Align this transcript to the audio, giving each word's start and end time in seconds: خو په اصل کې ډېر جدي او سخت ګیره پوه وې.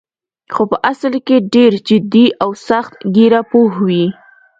خو 0.53 0.63
په 0.69 0.77
اصل 0.91 1.13
کې 1.27 1.37
ډېر 1.53 1.71
جدي 1.87 2.25
او 2.43 2.49
سخت 2.67 2.95
ګیره 3.15 3.41
پوه 3.49 3.71
وې. 3.85 4.05